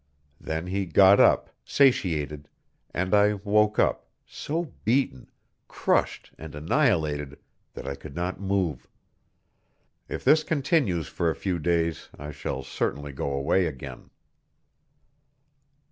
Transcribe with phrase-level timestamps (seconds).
[0.39, 2.49] Then he got up, satiated,
[2.91, 5.29] and I woke up, so beaten,
[5.67, 7.37] crushed and annihilated
[7.75, 8.87] that I could not move.
[10.09, 14.09] If this continues for a few days, I shall certainly go away again.